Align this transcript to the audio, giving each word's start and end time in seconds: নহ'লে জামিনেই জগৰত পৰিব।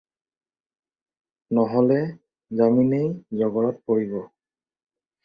নহ'লে 1.57 1.97
জামিনেই 2.61 3.09
জগৰত 3.43 3.83
পৰিব। 3.93 4.17